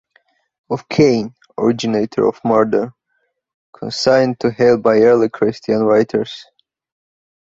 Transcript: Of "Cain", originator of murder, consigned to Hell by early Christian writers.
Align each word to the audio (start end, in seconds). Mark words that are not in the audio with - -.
Of 0.71 0.89
"Cain", 0.89 1.35
originator 1.59 2.25
of 2.25 2.39
murder, 2.43 2.95
consigned 3.71 4.39
to 4.39 4.49
Hell 4.49 4.79
by 4.79 4.97
early 5.01 5.29
Christian 5.29 5.83
writers. 5.83 6.47